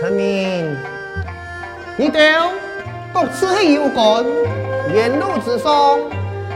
[0.00, 0.76] 臣民，
[1.96, 2.18] 你都
[3.14, 4.24] 独自有功，
[4.92, 6.00] 沿路之上，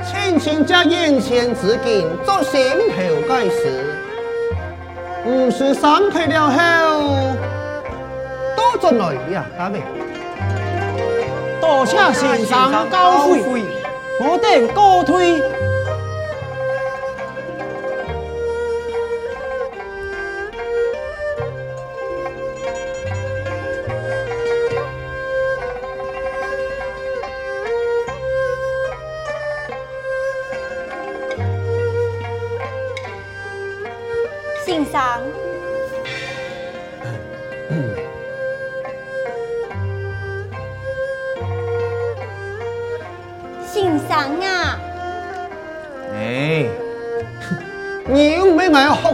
[0.05, 3.95] 亲亲家眼前之景，做心头盖事。
[5.23, 6.57] 不是散开了后，
[8.57, 9.81] 多做来呀，大妹。
[11.61, 13.63] 多谢先生高会，
[14.21, 15.41] 我等告退。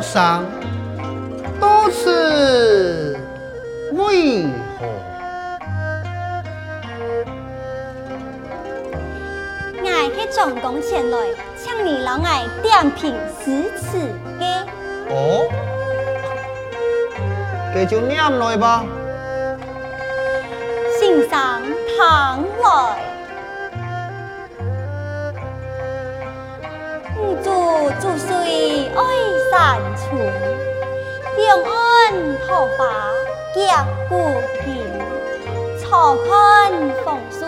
[0.03, 0.45] 上
[1.59, 3.17] 多此
[3.93, 4.43] 为
[4.79, 4.87] 何？
[9.83, 11.17] 我去总公前来，
[11.57, 13.97] 请你老爱点评诗词
[14.39, 14.42] 嘅。
[15.13, 15.47] 哦，
[17.75, 18.85] 这就念来吧。
[20.99, 21.31] 先生
[21.99, 22.97] 唐来，
[27.19, 27.51] 吾主
[28.01, 29.01] 主岁爱。
[29.53, 30.17] 山村
[31.37, 31.69] 两岸
[32.49, 32.89] 桃花
[33.53, 33.59] 结
[34.09, 34.11] 不
[34.65, 34.83] 平，
[35.79, 36.73] 坐看
[37.05, 37.45] 枫树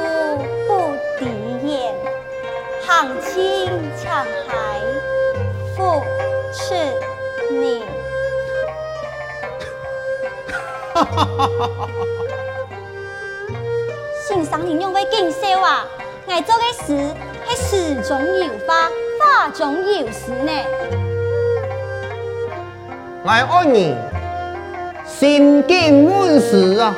[0.68, 1.24] 不敌
[1.66, 1.94] 烟，
[2.86, 3.32] 行轻
[3.96, 4.04] 抢
[4.46, 4.52] 海
[5.74, 6.02] 复
[6.52, 6.74] 出
[7.60, 7.82] 年。
[10.94, 11.88] 哈哈哈哈哈！
[14.26, 15.86] 欣赏你用的劲秀啊！
[16.26, 17.14] 我做的诗
[17.48, 17.68] 是诗
[18.08, 18.88] 中有画，
[19.20, 20.52] 画中有诗呢。
[23.24, 23.96] 我爱你
[25.06, 26.94] 心境满诗啊！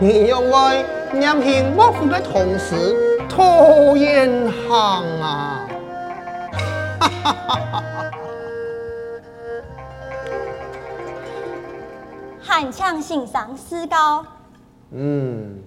[0.00, 2.74] 你用爱念兴莫府的同时
[3.28, 5.45] 拖延行啊！
[12.56, 14.24] 汉腔欣赏诗高。
[14.90, 15.62] 嗯，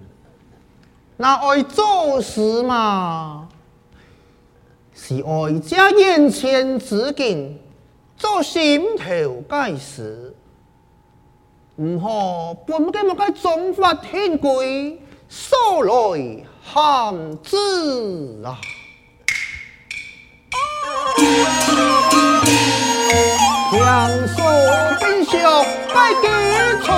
[1.16, 3.48] 那爱做事嘛，
[4.92, 7.56] 是爱家眼前之景。
[8.16, 10.34] 做心头盖事，
[11.76, 18.58] 唔好本该莫该中法天规，所来限制啊！
[23.70, 24.42] 强说
[24.98, 25.38] 冰雪
[25.94, 26.28] 该给
[26.82, 26.90] 出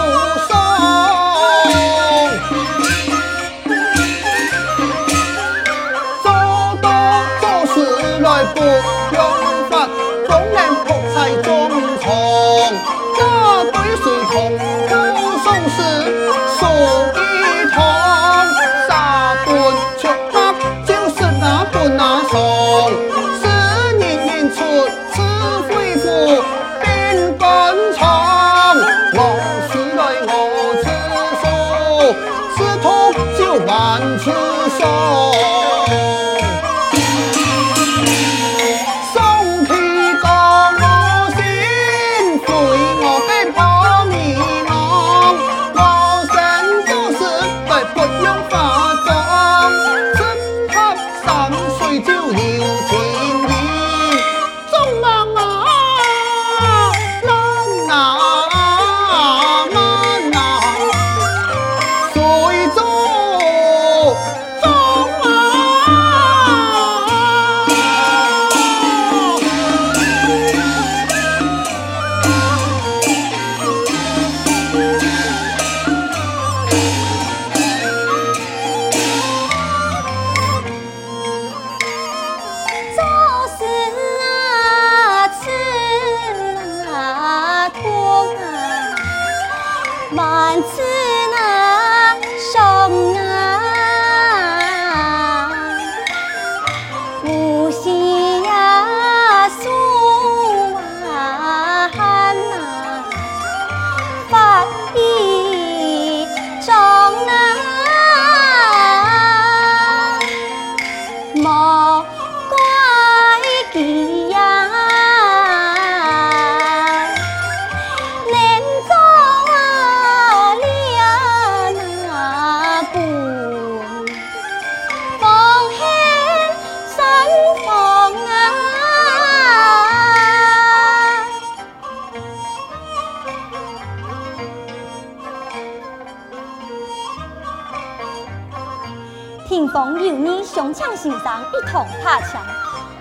[141.02, 142.40] 心上一同打枪，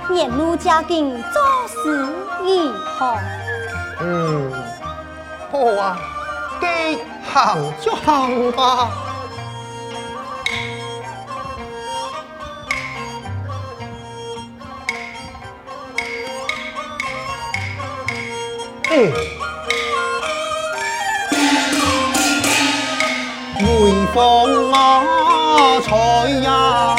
[0.10, 2.00] 沿路家境做事
[2.40, 3.16] 如何？
[4.00, 4.52] 嗯，
[5.52, 6.00] 好啊，
[6.60, 6.96] 该
[7.32, 8.90] 行就行吧。
[18.90, 18.96] 哎，
[23.60, 25.04] 微风啊，
[25.84, 26.91] 吹呀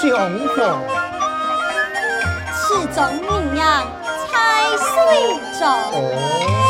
[0.00, 0.10] 相
[0.56, 0.58] 逢，
[2.52, 3.86] 此中名扬
[4.26, 4.30] 才
[4.76, 4.88] 水
[5.58, 6.69] 中。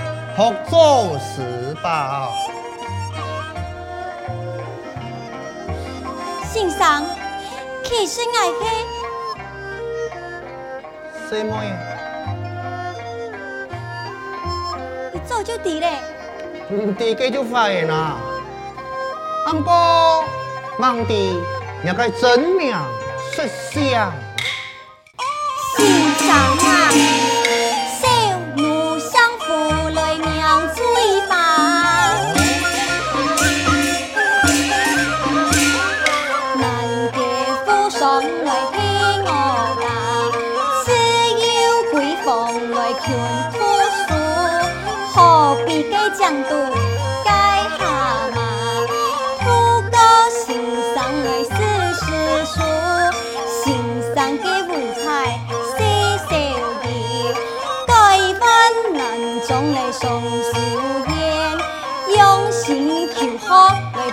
[0.35, 2.29] 学做事吧。
[6.51, 7.05] 先生，
[7.83, 8.63] 其实爱去
[11.29, 11.51] 什么？
[15.13, 15.97] 你早就知嘞。
[16.69, 18.17] 唔知嘅就发现啦。
[19.45, 20.23] 不过
[20.77, 21.41] 忙地
[21.83, 22.73] 要该真名
[23.33, 24.11] 实相。
[26.19, 26.91] 上啊，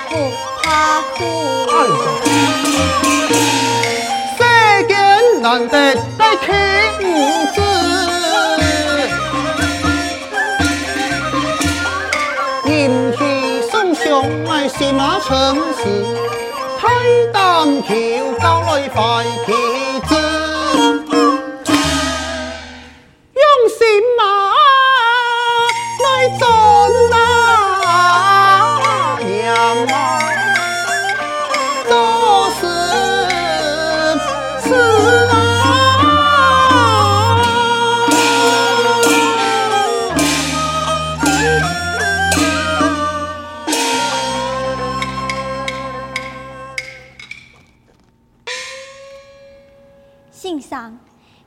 [0.07, 0.11] 不
[0.63, 1.19] 怕苦，
[4.37, 4.41] 世
[4.87, 4.93] 间
[5.43, 6.01] 难得的
[6.45, 6.47] 天
[7.55, 7.57] 子，
[12.67, 12.71] 阴
[13.13, 13.19] 气
[13.71, 14.05] 生相
[14.49, 15.83] 爱是马成事，
[16.81, 16.87] 太
[17.33, 17.89] 担求
[18.41, 19.49] 高来快气
[20.07, 20.15] 子，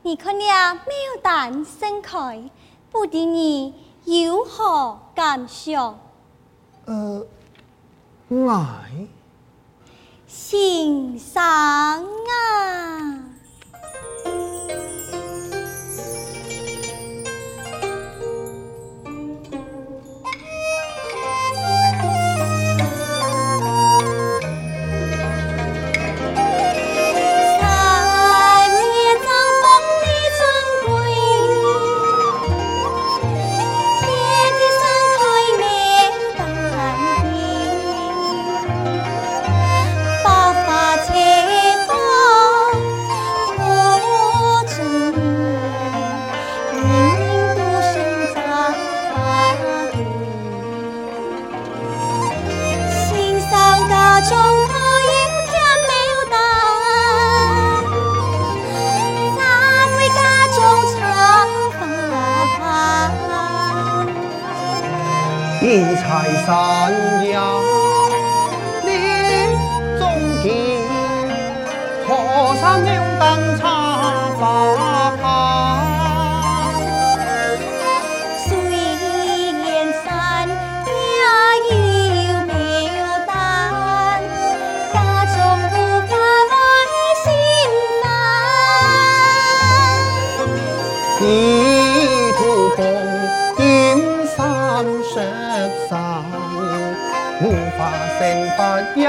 [0.04, 0.80] 你看了没
[1.14, 2.50] 有蛋盛开
[2.92, 3.74] 不敌你
[4.06, 6.00] 有何感想
[6.86, 7.26] 呃
[8.28, 9.08] 爱
[10.28, 13.31] 欣赏啊。
[98.56, 99.08] เปิดย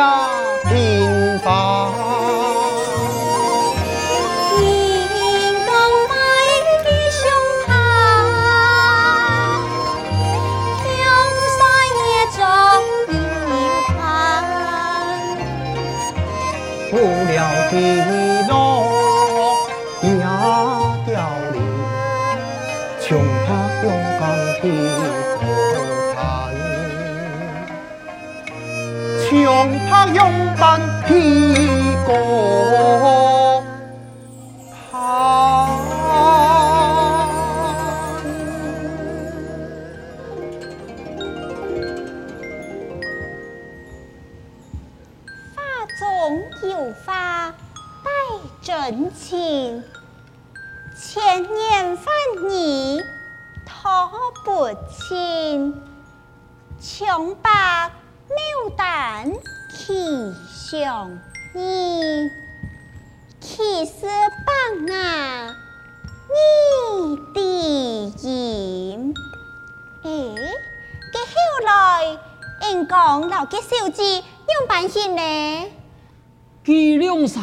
[76.65, 77.41] 给两杀，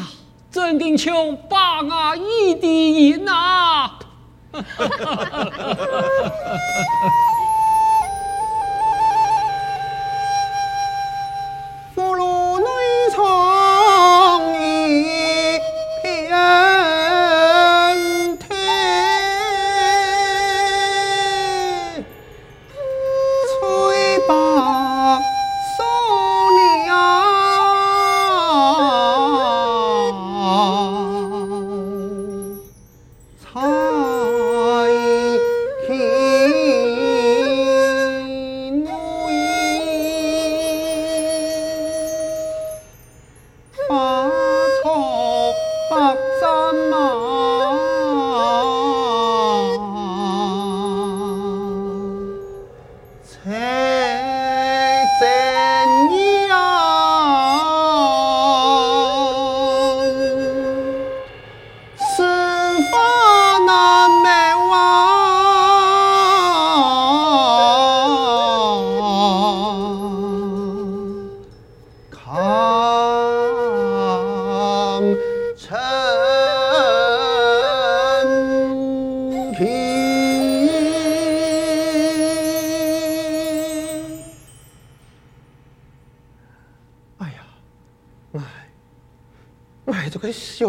[0.50, 4.00] 真跟枪把我一滴银啊！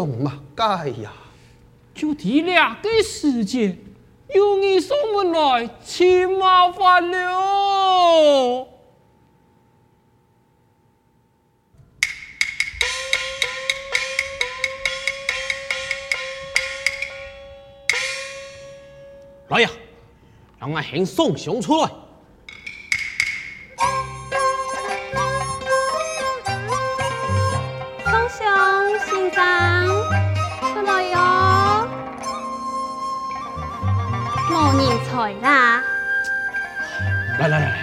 [0.01, 1.13] 想嘛，该呀。
[1.93, 3.77] 就提两个时界，
[4.33, 8.67] 有你上门来，起麻烦了。
[19.49, 19.69] 来呀，
[20.59, 21.91] 让俺先送熊出来。
[35.21, 35.29] 来
[37.47, 37.77] 来来来，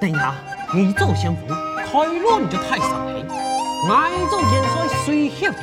[0.00, 0.34] 等一下，
[0.72, 1.46] 你做先锋，
[1.76, 3.12] 开路你就太上来，
[3.86, 3.90] 我
[4.30, 5.58] 做元帅随后的，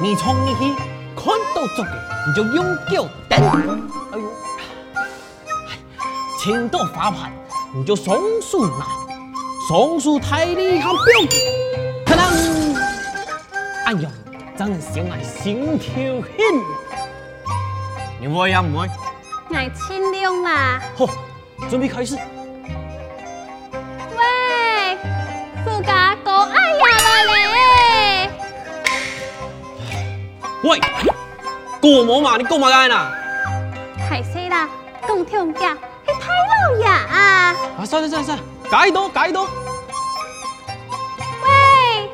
[0.00, 0.62] 你冲进去，
[1.16, 1.90] 看到足的，
[2.26, 3.36] 你就用脚蹬。
[4.12, 4.32] 哎呦，
[6.38, 7.32] 青到发牌，
[7.74, 8.86] 你就松鼠拿，
[9.66, 11.26] 松鼠太厉害，不用，
[12.06, 12.76] 可能，
[13.86, 14.08] 哎呦，
[14.56, 16.30] 真是想来心跳很。
[18.20, 18.88] 你会呀，会。
[19.54, 20.80] 爱清凉嘛。
[20.96, 21.06] 好，
[21.68, 22.16] 准备开始。
[30.62, 30.78] 喂，
[31.80, 32.36] 过冇嘛？
[32.36, 33.10] 你过冇间啊？
[34.08, 34.68] 太细啦，
[35.08, 37.56] 讲听讲，系太老爷啊！
[37.78, 39.48] 啊，算了算了算了，改多改多。
[41.44, 42.10] 喂，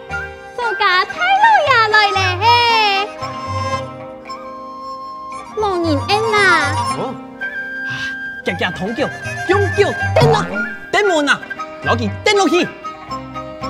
[0.56, 1.96] 自家太老爷来
[2.38, 3.08] 咧，
[5.58, 6.36] 冇人应啊！
[6.98, 7.25] 哦，啊，
[8.46, 9.08] 家家通叫，
[9.48, 10.46] 用叫登啊，
[10.92, 11.40] 登门啊，
[11.84, 12.64] 攞去登落去。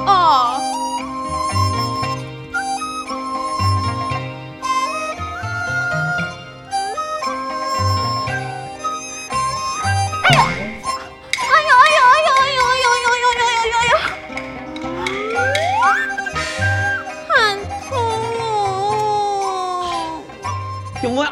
[0.06, 0.60] 哦。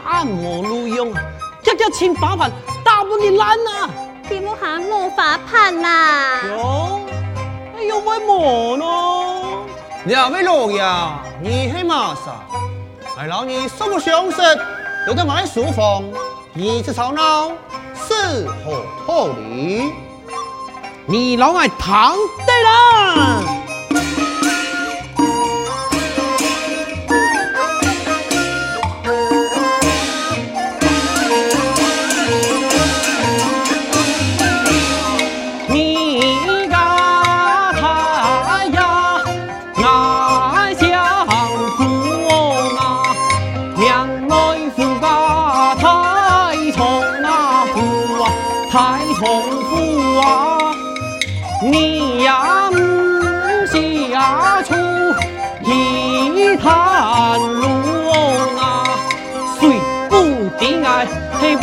[0.07, 2.51] 按摩录用，一一千把盘，
[3.15, 3.91] 大半年烂啊！
[4.29, 6.41] 点冇下冇法盘啦？
[6.49, 7.01] 哟，
[7.79, 9.65] 哎呦咪磨咯！
[10.07, 10.83] 两位老爷，
[11.41, 12.45] 你系马啥？
[13.17, 14.43] 来老你素不相识，
[15.07, 16.03] 有得买书房，
[16.55, 17.53] 你只吵闹，
[17.95, 19.93] 是何道理？
[21.07, 23.39] 你老爱躺对啦！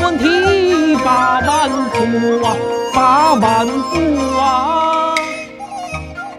[0.02, 1.06] 本体百
[1.46, 2.58] 万富啊，
[2.92, 5.14] 百万富啊！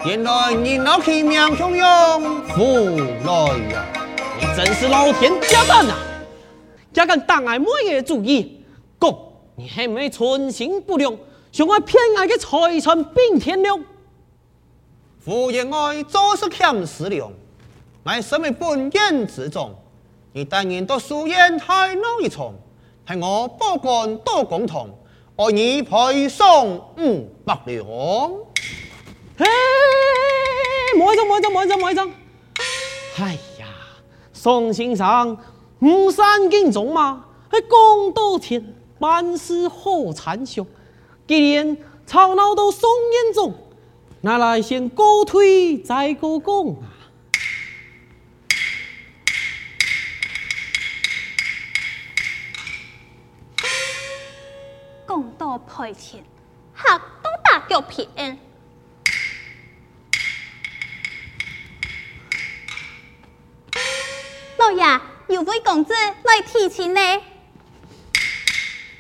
[0.05, 3.87] 原来你老去命汹涌，富来呀！
[4.41, 5.95] 你真是老天加蛋呐！
[6.93, 8.65] 加敢打俺妹的主意，
[9.01, 9.17] 讲
[9.55, 11.17] 你系咪存心不良，
[11.53, 13.79] 想我骗俺的财产并天了？
[15.21, 17.31] 夫人爱做事欠思量，
[18.03, 19.73] 乃什么本院之中，
[20.33, 22.53] 你但愿到书院太老一重。
[23.07, 24.89] 系我保官多公堂，
[25.37, 27.85] 爱你赔偿五百两。
[29.37, 29.47] 嘿，
[30.97, 32.11] 冇一张，冇一张，冇一张，冇一张。
[33.19, 33.67] 哎呀，
[34.33, 35.37] 宋先生，
[35.81, 40.65] 唔善敬重嘛，系公道钱，办事好残凶。
[41.27, 42.89] 既然吵闹到宋
[43.25, 43.53] 严重，
[44.21, 46.39] 拿来先告退再告
[55.59, 55.63] 公。
[55.67, 56.25] 赔钱，
[56.75, 58.09] 吓都打脚皮。
[64.57, 67.01] 老爷，有位公子来提亲呢？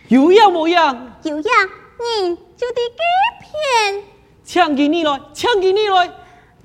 [0.09, 1.17] 有样无样？
[1.23, 3.03] 有样，你就得给
[3.41, 4.05] 骗。
[4.45, 6.13] 抢给你来，抢给你来。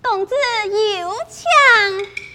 [0.01, 0.35] 公子
[0.99, 2.26] 有抢。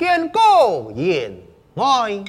[0.00, 1.30] 见过言
[1.74, 2.24] 爱，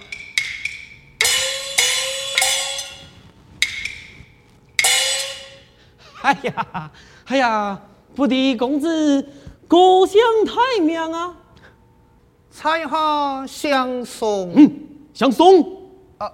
[6.21, 6.91] 哎呀，
[7.27, 7.81] 哎呀，
[8.13, 9.25] 不敌公子，
[9.69, 11.33] 故乡太命啊！
[12.49, 14.69] 在下相送，嗯，
[15.13, 15.63] 相送
[16.17, 16.29] 啊，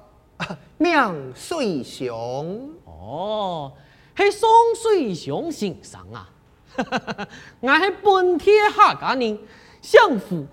[0.79, 2.67] 命水雄。
[2.83, 3.71] 哦，
[4.17, 6.27] 系送随雄先生啊！
[7.59, 9.37] 我是本天下家人，
[9.83, 10.47] 相府。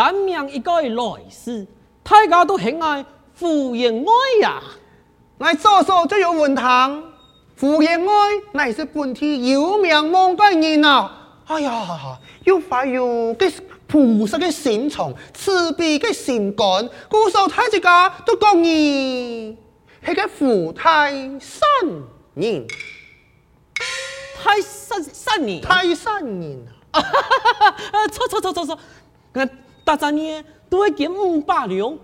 [0.00, 1.66] 单命一个来世，
[2.02, 4.62] 大家都喜爱傅园爱呀。
[5.36, 7.02] 来坐坐就有文堂，
[7.54, 8.14] 傅园爱
[8.52, 11.42] 乃是本地有名望的人啊！
[11.44, 13.52] 哎呀，又快又嘅
[13.86, 19.54] 朴实嘅心肠，慈悲嘅心肝，故受太子家都讲你
[20.06, 21.60] 系个富太山
[22.32, 22.66] 人，
[24.42, 27.00] 太山山人，太山人啊！
[27.02, 28.08] 哈哈哈！
[28.08, 28.78] 错错错错错，
[29.84, 31.98] 大家呢都会减五百两，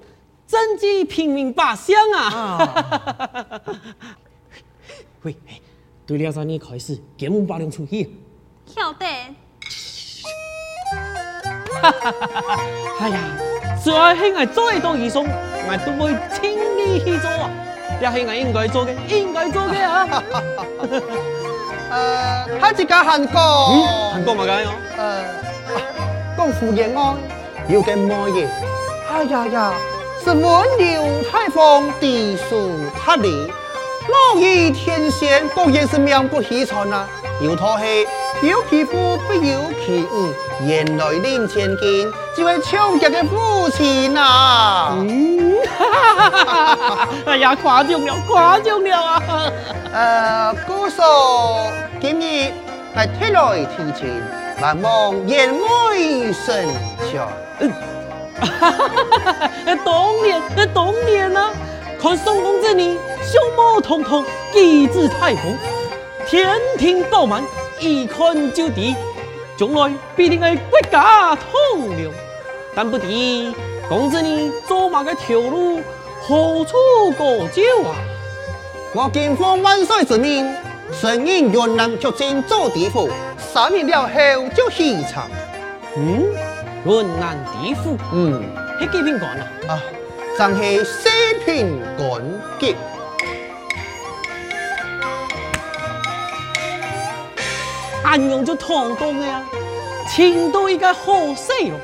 [0.48, 3.62] 賑济平民百姓啊！
[5.22, 5.36] 喂，
[6.06, 8.10] 对了，咱呢开始减五百两出去。
[8.66, 9.06] 晓得。
[12.98, 13.20] 哎呀，
[13.82, 17.50] 只要系我再多义送，我都会亲力去做啊！
[18.00, 20.22] 也系我应该做嘅，应该做嘅啊！
[21.88, 23.40] 呃，他这个韩国，
[24.12, 24.74] 韩国嘛咁样。
[24.96, 25.24] 呃，
[26.36, 27.16] 讲胡延安
[27.68, 28.46] 有个么嘢？
[29.10, 29.74] 哎呀呀，
[30.22, 32.70] 是温柔大方、知书
[33.04, 33.50] 达理、
[34.08, 37.06] 乐意天仙，果然是名不虚传啊！
[37.40, 38.06] 有套戏。
[38.42, 40.30] 有其父必有其母，
[40.66, 44.92] 原来领千金，就系抢劫的父亲呐、啊！
[44.98, 45.56] 嗯，
[47.24, 49.22] 哎呀，夸张了，夸张了啊！
[49.90, 51.02] 呃，姑嫂
[51.98, 52.52] 今日
[52.94, 54.22] 来提来提亲，
[54.60, 56.66] 万望燕妹成
[57.10, 57.26] 全。
[57.60, 57.70] 嗯，
[58.40, 59.50] 哈哈哈哈哈！
[59.84, 60.42] 当年，
[60.74, 61.50] 当年啊，
[62.00, 65.56] 看宋公子你相貌堂堂，机智太丰，
[66.26, 67.42] 天庭饱满。
[67.78, 68.94] 一看就知，
[69.58, 72.10] 将来必定系国家栋梁。
[72.74, 73.06] 但不知
[73.86, 75.82] 公子你走马嘅条路
[76.22, 77.94] 何处过招啊？
[78.94, 80.50] 我今奉万岁之命，
[80.90, 83.10] 顺应云南出征做地府，
[83.56, 85.22] 三年了后就起程。
[85.96, 86.26] 嗯，
[86.84, 88.44] 云南地府，嗯，
[88.78, 89.46] 是几品官啊？
[89.68, 89.82] 啊，
[90.36, 91.08] 正系四
[91.42, 92.22] 品官
[92.60, 92.76] 级。
[98.04, 99.42] 安阳就堂堂的呀，
[100.06, 101.80] 青岛一个好势咯，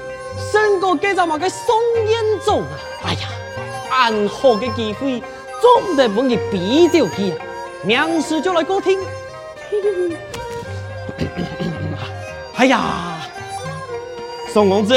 [0.52, 1.74] 胜过计咱嘛个宋
[2.06, 2.76] 彦宗啊！
[3.06, 3.28] 哎呀，
[3.90, 5.22] 安好嘅机会，
[5.62, 7.40] 总得帮佢比较起啊！
[7.82, 9.00] 明时就来歌厅。
[12.62, 12.80] 哎呀，
[14.52, 14.94] 宋公子，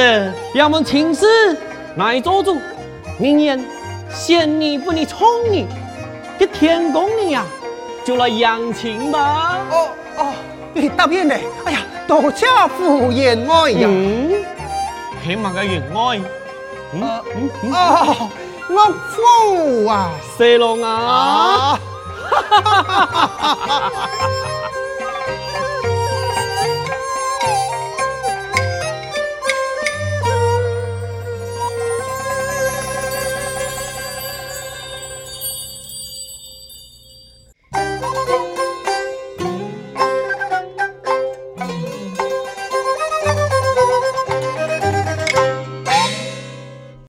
[0.53, 1.25] 要问情事，
[1.97, 2.61] 来做主。
[3.17, 3.59] 明年
[4.11, 5.65] 限你不你宠你，
[6.37, 7.43] 这天公你呀，
[8.05, 9.57] 就来养亲吧。
[9.71, 10.31] 哦哦。
[10.75, 11.43] 你答应嘞？
[11.65, 12.45] 哎呀，多谢
[12.77, 13.87] 胡延爱呀！
[13.89, 14.31] 嗯，
[15.23, 16.19] 起码嘅延爱。
[16.93, 17.01] 嗯
[17.35, 18.29] 嗯嗯哦，
[18.69, 21.79] 我父啊，四郎啊！